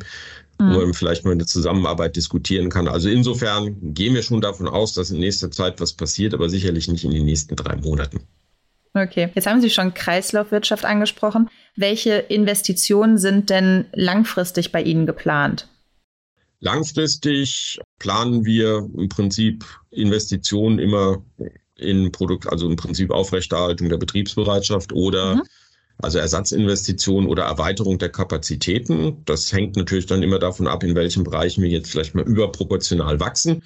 mhm. 0.59 0.75
wo 0.75 0.81
man 0.81 0.95
vielleicht 0.95 1.25
mal 1.25 1.33
eine 1.33 1.47
Zusammenarbeit 1.47 2.17
diskutieren 2.17 2.71
kann. 2.71 2.89
Also 2.89 3.09
insofern 3.09 3.95
gehen 3.95 4.15
wir 4.15 4.23
schon 4.23 4.41
davon 4.41 4.69
aus, 4.69 4.95
dass 4.95 5.11
in 5.11 5.21
nächster 5.21 5.51
Zeit 5.51 5.81
was 5.81 5.93
passiert, 5.93 6.35
aber 6.35 6.49
sicherlich 6.49 6.89
nicht 6.89 7.05
in 7.05 7.11
den 7.11 7.25
nächsten 7.25 7.57
drei 7.57 7.77
Monaten. 7.77 8.21
Okay, 8.95 9.31
jetzt 9.35 9.47
haben 9.47 9.61
Sie 9.61 9.71
schon 9.71 9.93
Kreislaufwirtschaft 9.93 10.85
angesprochen. 10.87 11.51
Welche 11.77 12.13
Investitionen 12.15 13.19
sind 13.19 13.51
denn 13.51 13.85
langfristig 13.93 14.73
bei 14.73 14.83
Ihnen 14.83 15.05
geplant? 15.05 15.69
Langfristig 16.61 17.79
planen 17.99 18.47
wir 18.47 18.89
im 18.97 19.11
Prinzip 19.11 19.65
Investitionen 19.91 20.79
immer 20.79 21.23
in 21.77 22.11
Produkt, 22.11 22.49
also 22.49 22.67
im 22.67 22.77
Prinzip 22.77 23.11
Aufrechterhaltung 23.11 23.91
der 23.91 23.99
Betriebsbereitschaft 23.99 24.95
oder 24.95 25.37
mhm. 25.37 25.43
Also 25.99 26.19
Ersatzinvestitionen 26.19 27.29
oder 27.29 27.45
Erweiterung 27.45 27.99
der 27.99 28.11
Kapazitäten. 28.11 29.25
Das 29.25 29.53
hängt 29.53 29.77
natürlich 29.77 30.07
dann 30.07 30.23
immer 30.23 30.39
davon 30.39 30.67
ab, 30.67 30.85
in 30.85 30.95
welchen 30.95 31.25
Bereichen 31.25 31.63
wir 31.63 31.71
jetzt 31.71 31.91
vielleicht 31.91 32.15
mal 32.15 32.25
überproportional 32.25 33.19
wachsen. 33.21 33.63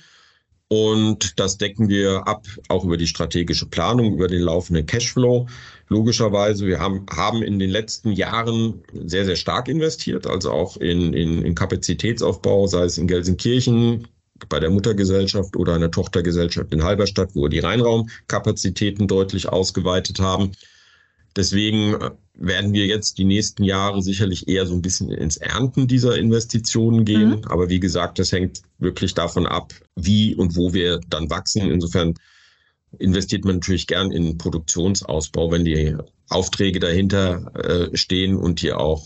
Und 0.69 1.41
das 1.41 1.59
decken 1.59 1.89
wir 1.89 2.29
ab, 2.29 2.47
auch 2.69 2.85
über 2.85 2.97
die 2.97 3.09
strategische 3.09 3.67
Planung, 3.67 4.15
über 4.15 4.29
den 4.29 4.43
laufenden 4.43 4.87
Cashflow. 4.87 5.49
Logischerweise, 5.89 6.65
wir 6.65 6.79
haben, 6.79 7.05
haben 7.11 7.43
in 7.43 7.59
den 7.59 7.71
letzten 7.71 8.13
Jahren 8.13 8.81
sehr, 8.93 9.25
sehr 9.25 9.35
stark 9.35 9.67
investiert, 9.67 10.29
also 10.29 10.53
auch 10.53 10.77
in, 10.77 11.13
in, 11.13 11.43
in 11.43 11.57
Kapazitätsaufbau, 11.57 12.69
sei 12.69 12.85
es 12.85 12.99
in 12.99 13.09
Gelsenkirchen, 13.09 14.07
bei 14.49 14.61
der 14.61 14.71
Muttergesellschaft 14.71 15.57
oder 15.57 15.75
einer 15.75 15.91
Tochtergesellschaft 15.91 16.73
in 16.73 16.85
Halberstadt, 16.85 17.35
wo 17.35 17.43
wir 17.43 17.49
die 17.49 17.59
Reinraumkapazitäten 17.59 19.09
deutlich 19.09 19.49
ausgeweitet 19.49 20.21
haben. 20.21 20.53
Deswegen 21.37 21.97
werden 22.35 22.73
wir 22.73 22.87
jetzt 22.87 23.19
die 23.19 23.25
nächsten 23.25 23.65
Jahre 23.65 24.03
sicherlich 24.03 24.49
eher 24.49 24.67
so 24.67 24.75
ein 24.75 24.83
bisschen 24.83 25.11
ins 25.11 25.37
Ernten 25.37 25.87
dieser 25.87 26.17
Investitionen 26.17 27.05
gehen. 27.05 27.31
Mhm. 27.31 27.45
Aber 27.45 27.69
wie 27.69 27.81
gesagt, 27.81 28.19
das 28.19 28.33
hängt 28.33 28.63
wirklich 28.79 29.15
davon 29.15 29.47
ab, 29.47 29.75
wie 29.97 30.35
und 30.35 30.57
wo 30.57 30.73
wir 30.73 31.01
dann 31.09 31.29
wachsen. 31.29 31.71
Insofern 31.71 32.15
investiert 32.99 33.45
man 33.45 33.57
natürlich 33.57 33.87
gern 33.87 34.11
in 34.11 34.39
Produktionsausbau, 34.39 35.51
wenn 35.51 35.65
die 35.65 35.97
Aufträge 36.29 36.81
dahinter 36.81 37.53
äh, 37.55 37.97
stehen 37.97 38.37
und 38.37 38.63
die 38.63 38.73
auch 38.73 39.05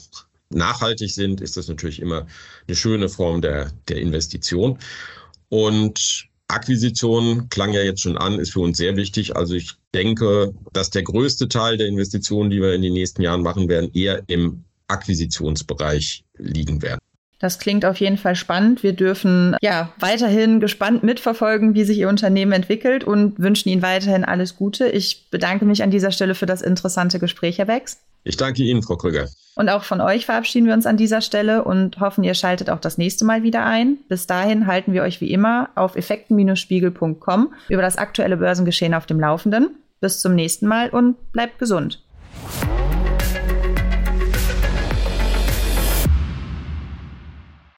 nachhaltig 0.50 1.10
sind, 1.10 1.40
ist 1.40 1.56
das 1.56 1.68
natürlich 1.68 2.00
immer 2.00 2.26
eine 2.66 2.76
schöne 2.76 3.08
Form 3.08 3.42
der, 3.42 3.72
der 3.88 3.96
Investition. 3.98 4.78
Und 5.48 6.28
Akquisition 6.48 7.48
klang 7.48 7.72
ja 7.72 7.82
jetzt 7.82 8.02
schon 8.02 8.18
an, 8.18 8.38
ist 8.38 8.52
für 8.52 8.60
uns 8.60 8.76
sehr 8.76 8.96
wichtig. 8.96 9.36
Also 9.36 9.54
ich 9.54 9.72
denke, 9.94 10.52
dass 10.72 10.90
der 10.90 11.02
größte 11.02 11.48
Teil 11.48 11.76
der 11.76 11.86
Investitionen, 11.86 12.50
die 12.50 12.60
wir 12.60 12.74
in 12.74 12.82
den 12.82 12.92
nächsten 12.92 13.22
Jahren 13.22 13.42
machen 13.42 13.68
werden, 13.68 13.90
eher 13.94 14.22
im 14.26 14.64
Akquisitionsbereich 14.88 16.24
liegen 16.36 16.82
werden. 16.82 17.00
Das 17.40 17.58
klingt 17.58 17.84
auf 17.84 17.98
jeden 17.98 18.16
Fall 18.16 18.36
spannend. 18.36 18.82
Wir 18.82 18.92
dürfen 18.92 19.56
ja 19.60 19.92
weiterhin 19.98 20.60
gespannt 20.60 21.02
mitverfolgen, 21.02 21.74
wie 21.74 21.84
sich 21.84 21.98
Ihr 21.98 22.08
Unternehmen 22.08 22.52
entwickelt 22.52 23.04
und 23.04 23.38
wünschen 23.38 23.68
Ihnen 23.68 23.82
weiterhin 23.82 24.24
alles 24.24 24.56
Gute. 24.56 24.88
Ich 24.88 25.28
bedanke 25.30 25.64
mich 25.64 25.82
an 25.82 25.90
dieser 25.90 26.10
Stelle 26.10 26.34
für 26.34 26.46
das 26.46 26.62
interessante 26.62 27.18
Gespräch, 27.18 27.58
Herr 27.58 27.66
Becks. 27.66 27.98
Ich 28.24 28.36
danke 28.36 28.62
Ihnen, 28.62 28.82
Frau 28.82 28.96
Krüger. 28.96 29.28
Und 29.54 29.68
auch 29.68 29.84
von 29.84 30.00
euch 30.00 30.26
verabschieden 30.26 30.66
wir 30.66 30.74
uns 30.74 30.86
an 30.86 30.96
dieser 30.96 31.20
Stelle 31.20 31.62
und 31.62 32.00
hoffen, 32.00 32.24
ihr 32.24 32.34
schaltet 32.34 32.70
auch 32.70 32.80
das 32.80 32.98
nächste 32.98 33.24
Mal 33.24 33.42
wieder 33.42 33.64
ein. 33.64 33.98
Bis 34.08 34.26
dahin 34.26 34.66
halten 34.66 34.92
wir 34.92 35.02
euch 35.02 35.20
wie 35.20 35.30
immer 35.30 35.68
auf 35.76 35.94
effekten-spiegel.com 35.94 37.52
über 37.68 37.82
das 37.82 37.98
aktuelle 37.98 38.38
Börsengeschehen 38.38 38.94
auf 38.94 39.06
dem 39.06 39.20
Laufenden. 39.20 39.76
Bis 40.00 40.20
zum 40.20 40.34
nächsten 40.34 40.66
Mal 40.66 40.90
und 40.90 41.32
bleibt 41.32 41.58
gesund. 41.58 42.02